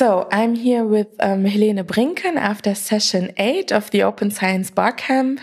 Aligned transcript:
So 0.00 0.26
I'm 0.32 0.54
here 0.54 0.82
with 0.82 1.08
um, 1.20 1.44
Helene 1.44 1.84
Brinken 1.84 2.38
after 2.38 2.74
session 2.74 3.34
eight 3.36 3.70
of 3.70 3.90
the 3.90 4.02
Open 4.02 4.30
Science 4.30 4.70
Barcamp, 4.70 5.42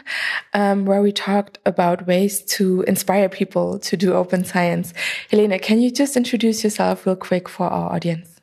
um, 0.52 0.86
where 0.86 1.00
we 1.00 1.12
talked 1.12 1.60
about 1.64 2.08
ways 2.08 2.42
to 2.56 2.82
inspire 2.88 3.30
people 3.30 3.78
to 3.78 3.96
do 3.96 4.14
open 4.14 4.44
science. 4.44 4.96
Helene, 5.30 5.60
can 5.60 5.80
you 5.80 5.92
just 5.92 6.18
introduce 6.18 6.64
yourself 6.64 7.06
real 7.06 7.16
quick 7.16 7.48
for 7.48 7.68
our 7.68 7.94
audience? 7.94 8.42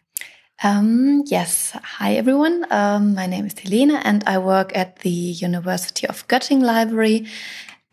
Um, 0.62 1.24
yes. 1.26 1.76
Hi, 1.82 2.14
everyone. 2.14 2.64
Um, 2.70 3.16
my 3.16 3.26
name 3.26 3.46
is 3.46 3.58
Helene 3.58 3.90
and 3.90 4.22
I 4.24 4.38
work 4.38 4.70
at 4.76 5.00
the 5.00 5.10
University 5.10 6.06
of 6.06 6.28
Göttingen 6.28 6.62
Library 6.62 7.26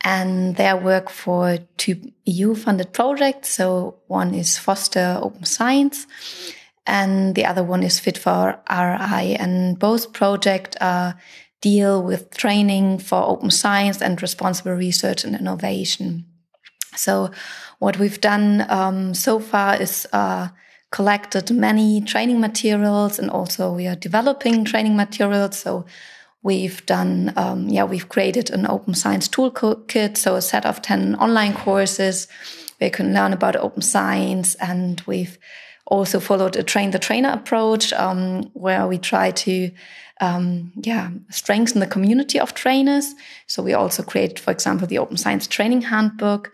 and 0.02 0.56
there 0.58 0.76
I 0.76 0.80
work 0.80 1.10
for 1.10 1.58
two 1.78 2.12
EU 2.26 2.54
funded 2.54 2.94
projects. 2.94 3.50
So 3.50 3.96
one 4.06 4.36
is 4.36 4.60
Foster 4.60 5.18
Open 5.20 5.44
Science 5.46 6.06
and 6.86 7.36
the 7.36 7.46
other 7.46 7.64
one 7.64 7.84
is 7.84 8.00
Fit 8.00 8.18
for 8.18 8.60
RI. 8.70 9.36
And 9.36 9.78
both 9.78 10.14
projects 10.14 10.78
uh, 10.82 11.14
deal 11.62 12.02
with 12.02 12.36
training 12.36 12.98
for 12.98 13.24
open 13.24 13.52
science 13.52 14.02
and 14.02 14.22
responsible 14.22 14.74
research 14.74 15.24
and 15.24 15.36
innovation. 15.36 16.26
So 16.96 17.32
what 17.80 18.00
we've 18.00 18.20
done 18.20 18.66
um, 18.70 19.14
so 19.14 19.40
far 19.40 19.80
is 19.80 20.08
uh, 20.12 20.50
collected 20.92 21.52
many 21.52 22.02
training 22.02 22.42
materials 22.42 23.18
and 23.18 23.30
also 23.30 23.72
we 23.72 23.88
are 23.88 23.96
developing 23.96 24.66
training 24.66 24.96
materials. 24.96 25.58
So 25.60 25.86
we've 26.42 26.86
done, 26.86 27.32
um, 27.38 27.70
yeah, 27.70 27.84
we've 27.84 28.10
created 28.10 28.50
an 28.50 28.68
open 28.68 28.96
science 28.96 29.30
toolkit. 29.30 30.18
So 30.18 30.36
a 30.36 30.42
set 30.42 30.66
of 30.66 30.82
10 30.82 31.16
online 31.16 31.54
courses 31.54 32.28
where 32.82 32.90
can 32.90 33.14
learn 33.14 33.32
about 33.32 33.56
open 33.56 33.84
science 33.84 34.56
and 34.56 35.02
we've 35.06 35.38
also 35.86 36.20
followed 36.20 36.56
a 36.56 36.64
train 36.64 36.90
the 36.92 37.00
trainer 37.00 37.30
approach 37.30 37.94
um, 37.94 38.44
where 38.54 38.88
we 38.88 38.98
try 38.98 39.30
to 39.30 39.70
um, 40.20 40.72
yeah 40.84 41.12
strengthen 41.30 41.80
the 41.80 41.88
community 41.88 42.40
of 42.40 42.56
trainers. 42.56 43.14
So 43.46 43.62
we 43.62 43.74
also 43.74 44.02
created 44.02 44.40
for 44.40 44.52
example 44.52 44.88
the 44.88 44.98
open 44.98 45.18
science 45.18 45.46
training 45.48 45.84
handbook. 45.84 46.54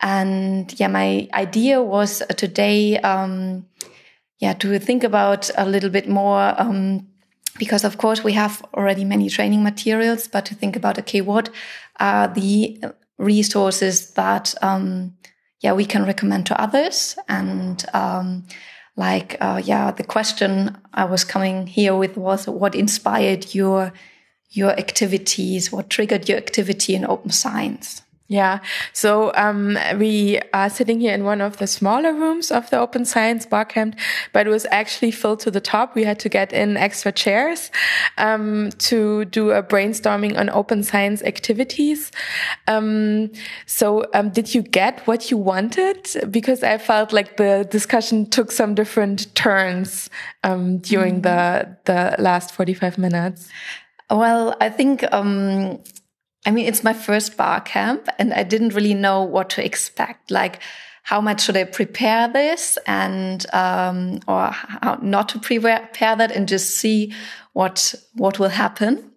And 0.00 0.72
yeah 0.80 0.88
my 0.88 1.28
idea 1.34 1.82
was 1.82 2.22
today 2.36 2.98
um, 3.00 3.66
yeah 4.38 4.54
to 4.54 4.78
think 4.78 5.04
about 5.04 5.50
a 5.58 5.66
little 5.66 5.90
bit 5.90 6.08
more 6.08 6.54
um, 6.58 7.06
because 7.58 7.84
of 7.84 7.98
course 7.98 8.24
we 8.24 8.32
have 8.32 8.64
already 8.72 9.04
many 9.04 9.28
training 9.28 9.62
materials 9.62 10.26
but 10.26 10.46
to 10.46 10.54
think 10.54 10.74
about 10.74 10.98
okay 10.98 11.20
what 11.20 11.50
are 11.98 12.28
the 12.28 12.82
resources 13.18 14.12
that 14.12 14.54
um, 14.62 15.12
yeah, 15.60 15.72
we 15.72 15.84
can 15.84 16.04
recommend 16.04 16.46
to 16.46 16.60
others. 16.60 17.16
And 17.28 17.84
um, 17.92 18.46
like, 18.96 19.36
uh, 19.40 19.60
yeah, 19.64 19.90
the 19.90 20.04
question 20.04 20.76
I 20.92 21.04
was 21.04 21.24
coming 21.24 21.66
here 21.66 21.94
with 21.94 22.16
was 22.16 22.46
what 22.46 22.74
inspired 22.74 23.54
your 23.54 23.92
your 24.52 24.70
activities? 24.72 25.70
What 25.70 25.90
triggered 25.90 26.28
your 26.28 26.38
activity 26.38 26.94
in 26.94 27.04
open 27.04 27.30
science? 27.30 28.02
Yeah. 28.30 28.60
So 28.92 29.32
um, 29.34 29.76
we 29.98 30.38
are 30.54 30.70
sitting 30.70 31.00
here 31.00 31.12
in 31.12 31.24
one 31.24 31.40
of 31.40 31.56
the 31.56 31.66
smaller 31.66 32.14
rooms 32.14 32.52
of 32.52 32.70
the 32.70 32.78
Open 32.78 33.04
Science 33.04 33.44
Barcamp, 33.44 33.96
but 34.32 34.46
it 34.46 34.50
was 34.50 34.68
actually 34.70 35.10
filled 35.10 35.40
to 35.40 35.50
the 35.50 35.60
top. 35.60 35.96
We 35.96 36.04
had 36.04 36.20
to 36.20 36.28
get 36.28 36.52
in 36.52 36.76
extra 36.76 37.10
chairs 37.10 37.72
um, 38.18 38.70
to 38.78 39.24
do 39.24 39.50
a 39.50 39.64
brainstorming 39.64 40.38
on 40.38 40.48
open 40.48 40.84
science 40.84 41.24
activities. 41.24 42.12
Um, 42.68 43.32
so 43.66 44.06
um, 44.14 44.30
did 44.30 44.54
you 44.54 44.62
get 44.62 45.04
what 45.08 45.32
you 45.32 45.36
wanted? 45.36 46.06
Because 46.30 46.62
I 46.62 46.78
felt 46.78 47.12
like 47.12 47.36
the 47.36 47.66
discussion 47.68 48.30
took 48.30 48.52
some 48.52 48.76
different 48.76 49.34
turns 49.34 50.08
um, 50.44 50.78
during 50.78 51.16
mm 51.16 51.22
-hmm. 51.22 51.76
the 51.84 52.14
the 52.16 52.22
last 52.22 52.52
forty 52.52 52.74
five 52.74 52.96
minutes. 52.96 53.48
Well, 54.08 54.54
I 54.60 54.70
think 54.70 55.02
um, 55.12 55.80
I 56.46 56.50
mean, 56.50 56.66
it's 56.66 56.82
my 56.82 56.92
first 56.92 57.36
bar 57.36 57.60
camp 57.60 58.08
and 58.18 58.32
I 58.32 58.44
didn't 58.44 58.74
really 58.74 58.94
know 58.94 59.22
what 59.22 59.50
to 59.50 59.64
expect. 59.64 60.30
Like, 60.30 60.60
how 61.02 61.20
much 61.20 61.42
should 61.42 61.56
I 61.56 61.64
prepare 61.64 62.28
this 62.28 62.78
and, 62.86 63.44
um, 63.52 64.20
or 64.28 64.48
how 64.50 64.98
not 65.02 65.28
to 65.30 65.38
prepare 65.38 66.16
that 66.16 66.30
and 66.30 66.48
just 66.48 66.76
see 66.76 67.12
what, 67.52 67.94
what 68.14 68.38
will 68.38 68.48
happen. 68.48 69.10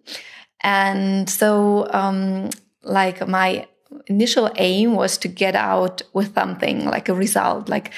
And 0.60 1.28
so, 1.28 1.88
um, 1.92 2.50
like 2.82 3.26
my 3.28 3.66
initial 4.06 4.50
aim 4.56 4.94
was 4.94 5.18
to 5.18 5.28
get 5.28 5.54
out 5.54 6.02
with 6.12 6.34
something 6.34 6.84
like 6.86 7.08
a 7.08 7.14
result, 7.14 7.68
like 7.68 7.92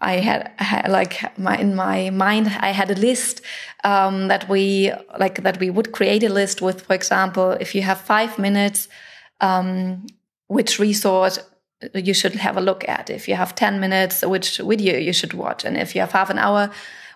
I 0.00 0.14
had, 0.18 0.88
like 0.88 1.38
my 1.38 1.56
in 1.56 1.74
my 1.74 2.10
mind 2.10 2.46
I 2.60 2.70
had 2.70 2.90
a 2.90 2.94
list 2.94 3.40
um, 3.82 4.28
that 4.28 4.48
we 4.48 4.92
like 5.18 5.42
that 5.42 5.58
we 5.58 5.70
would 5.70 5.92
create 5.92 6.22
a 6.22 6.28
list 6.28 6.62
with. 6.62 6.82
For 6.82 6.94
example 6.94 7.50
if 7.52 7.74
you 7.74 7.82
have 7.82 8.00
five 8.00 8.38
minutes 8.38 8.88
um, 9.40 10.06
which 10.46 10.78
resource 10.78 11.38
you 11.94 12.14
should 12.14 12.34
have 12.34 12.56
a 12.56 12.60
look 12.60 12.88
at. 12.88 13.10
If 13.10 13.28
you 13.28 13.34
have 13.34 13.54
10 13.54 13.80
minutes 13.80 14.24
which 14.24 14.58
video 14.58 14.98
you 14.98 15.12
should 15.12 15.32
watch. 15.32 15.64
And 15.64 15.76
if 15.76 15.94
you 15.94 16.00
have 16.00 16.12
half 16.12 16.30
an 16.30 16.38
hour 16.38 16.70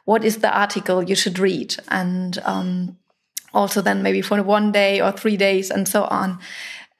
what 0.04 0.24
is 0.24 0.38
the 0.38 0.56
article 0.56 1.04
you 1.04 1.14
should 1.14 1.38
read? 1.38 1.76
And 1.86 2.38
um, 2.44 2.96
also 3.54 3.80
then 3.80 4.02
maybe 4.02 4.22
for 4.22 4.42
one 4.42 4.72
day 4.72 5.00
or 5.00 5.12
three 5.12 5.36
days 5.36 5.70
and 5.70 5.86
so 5.86 6.04
on. 6.04 6.40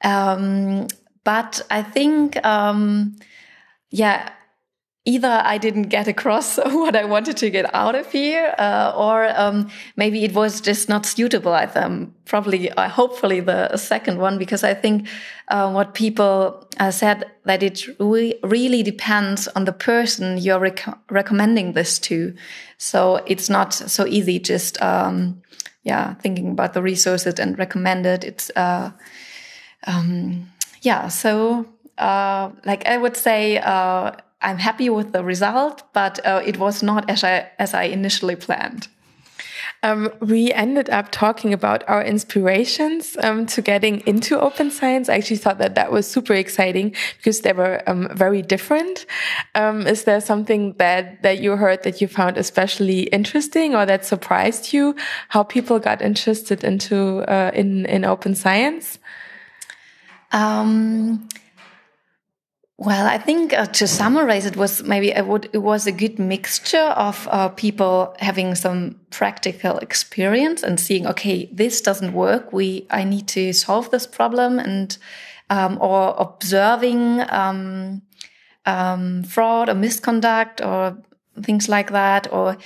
Um, 0.01 0.87
but 1.25 1.61
I 1.69 1.83
think 1.83 2.43
um, 2.45 3.17
yeah 3.89 4.29
either 5.05 5.41
I 5.43 5.57
didn't 5.57 5.89
get 5.89 6.07
across 6.07 6.57
what 6.65 6.95
I 6.95 7.03
wanted 7.03 7.37
to 7.37 7.49
get 7.49 7.73
out 7.75 7.95
of 7.95 8.11
here, 8.11 8.55
uh, 8.57 8.93
or 8.95 9.27
um, 9.37 9.69
maybe 9.97 10.23
it 10.23 10.33
was 10.33 10.61
just 10.61 10.87
not 10.87 11.05
suitable. 11.05 11.53
I 11.53 11.65
um, 11.65 12.13
probably, 12.25 12.71
uh, 12.71 12.87
hopefully, 12.87 13.41
the 13.41 13.75
second 13.77 14.19
one, 14.19 14.37
because 14.37 14.63
I 14.63 14.73
think 14.73 15.07
uh, 15.49 15.71
what 15.71 15.93
people 15.93 16.67
uh, 16.79 16.91
said 16.91 17.29
that 17.43 17.61
it 17.63 17.85
re 17.99 18.35
really 18.43 18.81
depends 18.81 19.47
on 19.49 19.65
the 19.65 19.73
person 19.73 20.37
you're 20.37 20.59
rec 20.59 20.85
recommending 21.09 21.73
this 21.73 21.99
to. 21.99 22.33
So 22.77 23.17
it's 23.25 23.49
not 23.49 23.73
so 23.73 24.07
easy 24.07 24.39
just, 24.39 24.81
um, 24.81 25.41
yeah, 25.83 26.13
thinking 26.15 26.51
about 26.51 26.73
the 26.73 26.81
resources 26.81 27.39
and 27.39 27.59
recommend 27.59 28.05
it. 28.05 28.23
It's, 28.23 28.49
uh, 28.55 28.91
um, 29.85 30.47
yeah, 30.81 31.09
so 31.09 31.65
uh, 31.97 32.51
like 32.65 32.85
I 32.87 32.97
would 32.97 33.17
say, 33.17 33.57
I'm 34.43 34.57
happy 34.57 34.89
with 34.89 35.11
the 35.13 35.23
result, 35.23 35.83
but 35.93 36.25
uh, 36.25 36.41
it 36.45 36.57
was 36.57 36.83
not 36.83 37.09
as 37.09 37.23
I, 37.23 37.49
as 37.57 37.73
I 37.73 37.83
initially 37.83 38.35
planned. 38.35 38.87
Um, 39.83 40.09
we 40.21 40.53
ended 40.53 40.89
up 40.89 41.11
talking 41.11 41.53
about 41.53 41.83
our 41.89 42.01
inspirations 42.01 43.17
um, 43.21 43.45
to 43.47 43.61
getting 43.61 43.99
into 44.07 44.39
open 44.39 44.71
science. 44.71 45.09
I 45.09 45.15
actually 45.15 45.37
thought 45.37 45.57
that 45.57 45.75
that 45.75 45.91
was 45.91 46.09
super 46.09 46.33
exciting 46.33 46.95
because 47.17 47.41
they 47.41 47.51
were 47.51 47.83
um, 47.85 48.07
very 48.15 48.41
different. 48.41 49.05
Um, 49.55 49.85
is 49.85 50.05
there 50.05 50.21
something 50.21 50.73
that 50.77 51.21
that 51.23 51.39
you 51.39 51.57
heard 51.57 51.83
that 51.83 51.99
you 51.99 52.07
found 52.07 52.37
especially 52.37 53.03
interesting 53.03 53.75
or 53.75 53.85
that 53.85 54.05
surprised 54.05 54.71
you? 54.71 54.95
How 55.27 55.43
people 55.43 55.79
got 55.79 56.01
interested 56.01 56.63
into 56.63 57.19
uh, 57.29 57.51
in 57.53 57.85
in 57.87 58.05
open 58.05 58.35
science? 58.35 58.99
Um, 60.31 61.27
well, 62.85 63.07
I 63.07 63.17
think 63.17 63.53
uh, 63.53 63.65
to 63.65 63.87
summarize, 63.87 64.45
it 64.45 64.57
was 64.57 64.83
maybe 64.83 65.11
it, 65.11 65.25
would, 65.25 65.49
it 65.53 65.59
was 65.59 65.87
a 65.87 65.91
good 65.91 66.19
mixture 66.19 66.77
of 66.77 67.27
uh, 67.31 67.47
people 67.49 68.13
having 68.19 68.55
some 68.55 68.99
practical 69.09 69.77
experience 69.77 70.63
and 70.63 70.77
seeing, 70.77 71.07
okay, 71.07 71.49
this 71.51 71.79
doesn't 71.79 72.13
work. 72.13 72.51
We 72.51 72.85
I 72.89 73.05
need 73.05 73.27
to 73.29 73.53
solve 73.53 73.89
this 73.91 74.05
problem, 74.05 74.59
and 74.59 74.97
um, 75.49 75.77
or 75.79 76.13
observing 76.17 77.21
um, 77.29 78.01
um, 78.65 79.23
fraud 79.23 79.69
or 79.69 79.75
misconduct 79.75 80.59
or 80.59 80.97
things 81.41 81.69
like 81.69 81.91
that, 81.91 82.31
or 82.33 82.57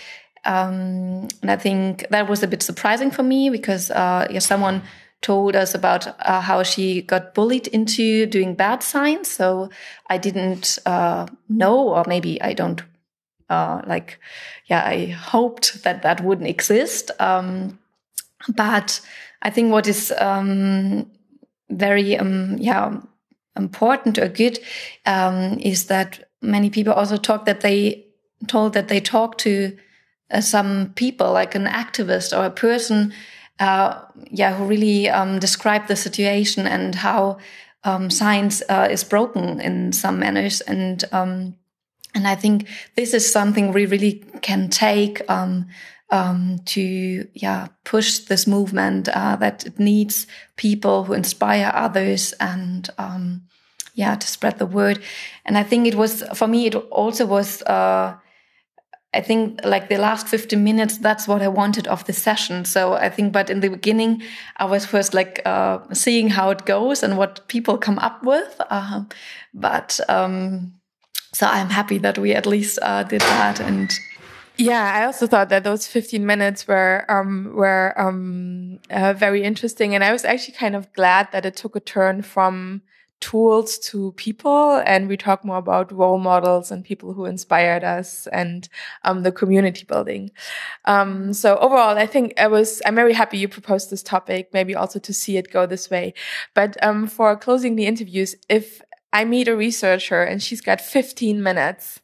um, 0.45 1.27
and 1.41 1.51
I 1.51 1.57
think 1.57 2.07
that 2.09 2.27
was 2.27 2.41
a 2.41 2.47
bit 2.47 2.63
surprising 2.63 3.11
for 3.11 3.23
me 3.23 3.51
because 3.51 3.91
uh, 3.91 4.27
yeah, 4.31 4.39
someone 4.39 4.81
told 5.21 5.55
us 5.55 5.73
about 5.73 6.07
uh, 6.07 6.41
how 6.41 6.63
she 6.63 7.01
got 7.01 7.33
bullied 7.33 7.67
into 7.67 8.25
doing 8.25 8.55
bad 8.55 8.83
science. 8.83 9.29
So 9.29 9.69
I 10.09 10.17
didn't 10.17 10.77
uh, 10.85 11.27
know, 11.49 11.89
or 11.89 12.03
maybe 12.07 12.41
I 12.41 12.53
don't 12.53 12.81
uh, 13.49 13.81
like, 13.87 14.19
yeah, 14.65 14.83
I 14.85 15.07
hoped 15.07 15.83
that 15.83 16.01
that 16.03 16.21
wouldn't 16.21 16.49
exist. 16.49 17.11
Um, 17.19 17.79
but 18.55 19.01
I 19.41 19.49
think 19.49 19.71
what 19.71 19.87
is 19.87 20.13
um, 20.17 21.09
very, 21.69 22.17
um, 22.17 22.57
yeah, 22.59 22.99
important 23.55 24.19
or 24.19 24.27
good 24.27 24.59
um, 25.05 25.57
is 25.59 25.85
that 25.85 26.29
many 26.41 26.69
people 26.69 26.93
also 26.93 27.17
talk 27.17 27.45
that 27.45 27.61
they 27.61 28.05
told 28.47 28.73
that 28.73 28.87
they 28.87 28.99
talk 28.99 29.37
to 29.39 29.75
uh, 30.29 30.41
some 30.41 30.91
people, 30.95 31.31
like 31.31 31.55
an 31.55 31.65
activist 31.65 32.37
or 32.37 32.45
a 32.45 32.51
person 32.51 33.13
uh, 33.59 34.01
yeah, 34.29 34.55
who 34.55 34.65
really 34.65 35.09
um, 35.09 35.39
described 35.39 35.87
the 35.87 35.95
situation 35.95 36.67
and 36.67 36.95
how 36.95 37.37
um, 37.83 38.09
science 38.09 38.61
uh, 38.69 38.87
is 38.89 39.03
broken 39.03 39.59
in 39.59 39.91
some 39.91 40.19
manners. 40.19 40.61
And 40.61 41.03
um, 41.11 41.55
and 42.13 42.27
I 42.27 42.35
think 42.35 42.67
this 42.95 43.13
is 43.13 43.31
something 43.31 43.71
we 43.71 43.85
really 43.85 44.23
can 44.41 44.69
take 44.69 45.21
um, 45.29 45.67
um, 46.09 46.59
to 46.65 47.27
yeah 47.33 47.67
push 47.83 48.19
this 48.19 48.47
movement 48.47 49.09
uh, 49.09 49.35
that 49.37 49.65
it 49.65 49.79
needs 49.79 50.27
people 50.55 51.03
who 51.03 51.13
inspire 51.13 51.71
others 51.73 52.33
and 52.39 52.89
um, 52.97 53.43
yeah 53.93 54.15
to 54.15 54.27
spread 54.27 54.59
the 54.59 54.65
word. 54.65 54.99
And 55.45 55.57
I 55.57 55.63
think 55.63 55.87
it 55.87 55.95
was 55.95 56.23
for 56.33 56.47
me. 56.47 56.67
It 56.67 56.75
also 56.75 57.25
was. 57.25 57.63
I 59.17 59.21
think 59.21 59.59
like 59.63 59.89
the 59.89 59.97
last 59.97 60.27
15 60.27 60.63
minutes, 60.63 60.99
that's 60.99 61.27
what 61.27 61.41
I 61.41 61.47
wanted 61.47 61.87
of 61.87 62.05
the 62.05 62.13
session. 62.13 62.65
So 62.65 62.93
I 62.93 63.09
think, 63.09 63.33
but 63.33 63.49
in 63.49 63.61
the 63.61 63.69
beginning, 63.69 64.21
I 64.57 64.65
was 64.65 64.85
first 64.85 65.15
like 65.15 65.41
uh, 65.43 65.79
seeing 65.91 66.29
how 66.29 66.51
it 66.51 66.65
goes 66.65 67.01
and 67.01 67.17
what 67.17 67.47
people 67.47 67.79
come 67.79 67.97
up 67.97 68.23
with. 68.23 68.61
Uh, 68.69 69.05
but 69.55 69.99
um, 70.07 70.73
so 71.33 71.47
I'm 71.47 71.69
happy 71.69 71.97
that 71.97 72.19
we 72.19 72.35
at 72.35 72.45
least 72.45 72.77
uh, 72.83 73.01
did 73.03 73.21
that. 73.21 73.59
And 73.59 73.91
yeah, 74.57 74.93
I 74.93 75.05
also 75.05 75.25
thought 75.25 75.49
that 75.49 75.63
those 75.63 75.87
15 75.87 76.23
minutes 76.23 76.67
were 76.67 77.03
um, 77.09 77.53
were 77.55 77.93
um, 77.97 78.79
uh, 78.91 79.13
very 79.13 79.43
interesting, 79.43 79.95
and 79.95 80.03
I 80.03 80.11
was 80.11 80.25
actually 80.25 80.55
kind 80.55 80.75
of 80.75 80.91
glad 80.93 81.31
that 81.31 81.45
it 81.45 81.55
took 81.55 81.75
a 81.75 81.79
turn 81.79 82.21
from 82.21 82.81
tools 83.19 83.77
to 83.79 84.11
people 84.13 84.81
and 84.85 85.07
we 85.07 85.17
talk 85.17 85.43
more 85.43 85.57
about 85.57 85.91
role 85.91 86.19
models 86.19 86.71
and 86.71 86.85
people 86.85 87.13
who 87.13 87.25
inspired 87.25 87.83
us 87.83 88.27
and 88.27 88.69
um, 89.03 89.23
the 89.23 89.31
community 89.31 89.85
building 89.85 90.29
um, 90.85 91.33
so 91.33 91.57
overall 91.57 91.97
i 91.97 92.05
think 92.05 92.33
i 92.37 92.47
was 92.47 92.81
i'm 92.85 92.95
very 92.95 93.13
happy 93.13 93.37
you 93.37 93.47
proposed 93.47 93.89
this 93.89 94.03
topic 94.03 94.49
maybe 94.53 94.75
also 94.75 94.99
to 94.99 95.13
see 95.13 95.37
it 95.37 95.51
go 95.51 95.65
this 95.65 95.89
way 95.89 96.13
but 96.53 96.81
um, 96.83 97.07
for 97.07 97.35
closing 97.35 97.75
the 97.75 97.85
interviews 97.85 98.35
if 98.49 98.81
i 99.13 99.25
meet 99.25 99.47
a 99.47 99.55
researcher 99.55 100.21
and 100.21 100.43
she's 100.43 100.61
got 100.61 100.79
15 100.79 101.41
minutes 101.41 101.99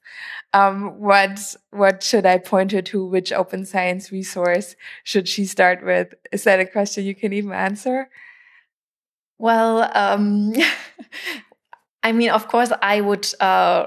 um, 0.54 1.00
what 1.00 1.56
what 1.72 2.04
should 2.04 2.28
I 2.28 2.38
point 2.38 2.72
her 2.74 2.82
to? 2.84 3.04
Which 3.04 3.32
open 3.32 3.66
science 3.66 4.12
resource 4.12 4.76
should 5.04 5.28
she 5.28 5.46
start 5.46 5.84
with? 5.84 6.14
Is 6.32 6.44
that 6.44 6.60
a 6.60 6.66
question 6.66 7.06
you 7.06 7.16
can 7.16 7.34
even 7.34 7.52
answer? 7.52 8.08
Well, 9.40 9.90
um, 9.94 10.54
I 12.04 12.12
mean, 12.12 12.30
of 12.30 12.48
course, 12.48 12.72
I 12.82 13.02
would 13.02 13.28
uh, 13.40 13.86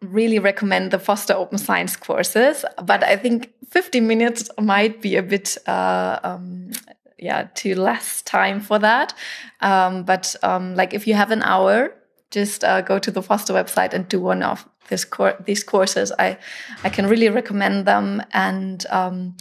really 0.00 0.38
recommend 0.38 0.90
the 0.90 0.98
Foster 0.98 1.34
Open 1.34 1.58
Science 1.58 1.96
courses, 1.96 2.64
but 2.84 3.04
I 3.04 3.16
think 3.16 3.50
50 3.68 4.00
minutes 4.00 4.50
might 4.60 5.00
be 5.00 5.16
a 5.16 5.22
bit, 5.22 5.56
uh, 5.66 6.18
um, 6.22 6.70
yeah, 7.18 7.48
too 7.54 7.74
less 7.74 8.22
time 8.22 8.60
for 8.60 8.78
that. 8.78 9.14
Um, 9.60 10.04
but 10.04 10.34
um, 10.42 10.74
like, 10.74 10.94
if 10.94 11.06
you 11.06 11.14
have 11.14 11.30
an 11.30 11.42
hour, 11.42 11.94
just 12.30 12.64
uh, 12.64 12.80
go 12.80 12.98
to 12.98 13.10
the 13.10 13.22
Foster 13.22 13.52
website 13.52 13.92
and 13.92 14.08
do 14.08 14.20
one 14.20 14.42
of 14.42 14.66
this 14.88 15.04
cor 15.04 15.36
these 15.44 15.62
courses. 15.62 16.12
I 16.18 16.38
I 16.82 16.88
can 16.88 17.06
really 17.06 17.28
recommend 17.28 17.86
them 17.86 18.22
and 18.32 18.84
um, 18.90 19.36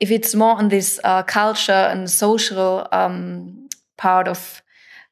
if 0.00 0.10
it's 0.10 0.34
more 0.34 0.56
on 0.56 0.68
this 0.68 1.00
uh, 1.04 1.22
culture 1.22 1.72
and 1.72 2.10
social 2.10 2.86
um, 2.92 3.68
part 3.96 4.28
of 4.28 4.62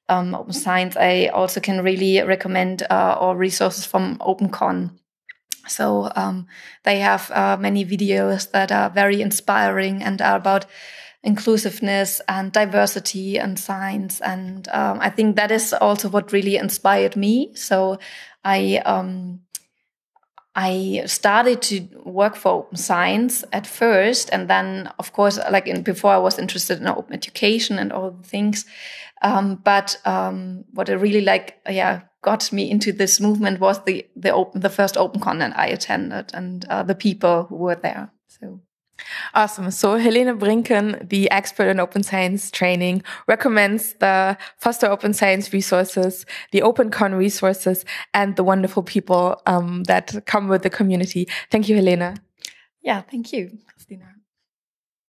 um, 0.09 0.35
open 0.35 0.53
science, 0.53 0.97
I 0.97 1.27
also 1.27 1.61
can 1.61 1.83
really 1.83 2.23
recommend 2.23 2.83
uh, 2.91 3.17
all 3.19 3.37
resources 3.37 3.85
from 3.87 4.19
OpenCon. 4.19 4.99
So 5.67 6.11
um, 6.15 6.47
they 6.83 6.99
have 6.99 7.31
uh, 7.31 7.57
many 7.59 7.85
videos 7.85 8.51
that 8.51 8.71
are 8.71 8.91
very 8.91 9.23
inspiring 9.23 10.03
and 10.03 10.21
are 10.21 10.37
about 10.37 10.67
inclusiveness 11.23 12.21
and 12.29 12.53
diversity 12.53 13.39
and 13.39 13.59
science. 13.59 14.21
And 14.21 14.69
um, 14.69 14.99
I 15.01 15.09
think 15.09 15.37
that 15.37 15.51
is 15.51 15.73
also 15.73 16.09
what 16.11 16.33
really 16.33 16.57
inspired 16.57 17.17
me. 17.17 17.55
So 17.55 17.99
I 18.45 18.83
um, 18.85 19.41
I 20.57 21.03
started 21.07 21.63
to 21.63 21.89
work 22.05 22.37
for 22.37 22.53
open 22.53 22.77
science 22.77 23.45
at 23.53 23.67
first, 23.67 24.31
and 24.33 24.49
then, 24.49 24.93
of 24.99 25.13
course, 25.13 25.39
like 25.51 25.67
in, 25.67 25.83
before, 25.83 26.13
I 26.13 26.19
was 26.19 26.39
interested 26.39 26.81
in 26.81 26.87
open 26.87 27.13
education 27.13 27.79
and 27.79 27.93
all 27.93 28.13
the 28.13 28.29
things. 28.29 28.65
Um, 29.23 29.57
but 29.57 30.01
um, 30.05 30.65
what 30.73 30.89
I 30.89 30.93
really 30.93 31.23
like, 31.23 31.59
yeah, 31.69 32.03
got 32.23 32.53
me 32.53 32.71
into 32.71 32.93
this 32.93 33.21
movement 33.21 33.59
was 33.59 33.83
the 33.85 34.07
the 34.15 34.33
open, 34.33 34.61
the 34.61 34.71
first 34.71 34.95
OpenCon 34.95 35.53
I 35.57 35.67
attended, 35.67 36.31
and 36.35 36.65
uh, 36.67 36.83
the 36.83 36.95
people 36.95 37.45
who 37.45 37.57
were 37.57 37.77
there. 37.77 38.11
So. 38.29 38.61
Awesome. 39.35 39.71
So 39.71 39.97
Helene 39.97 40.37
Brinken, 40.39 41.07
the 41.09 41.31
expert 41.31 41.69
in 41.69 41.81
open 41.81 42.03
science 42.03 42.51
training, 42.51 43.03
recommends 43.27 43.95
the 43.95 44.37
Foster 44.59 44.87
Open 44.87 45.13
Science 45.13 45.53
resources, 45.53 46.27
the 46.53 46.61
OpenCon 46.61 47.17
resources, 47.17 47.85
and 48.13 48.37
the 48.37 48.45
wonderful 48.45 48.83
people 48.83 49.41
um, 49.47 49.85
that 49.85 50.25
come 50.27 50.49
with 50.49 50.63
the 50.63 50.71
community. 50.71 51.29
Thank 51.51 51.69
you, 51.69 51.77
Helena. 51.77 52.17
Yeah, 52.83 53.01
thank 53.01 53.33
you, 53.33 53.59
Christina. 53.67 54.15